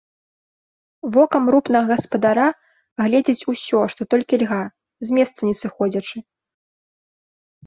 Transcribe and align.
Вокам 1.17 1.43
рупнага 1.55 1.85
гаспадара 1.91 2.47
агледзіць 3.05 3.47
усё, 3.53 3.79
што 3.93 4.01
толькі 4.15 4.41
льга, 4.45 4.59
з 5.11 5.19
месца 5.19 5.39
не 5.53 5.55
сыходзячы. 5.61 6.17